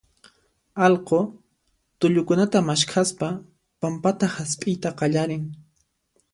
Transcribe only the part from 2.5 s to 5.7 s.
maskhaspa pampata hasp'iyta qallarin.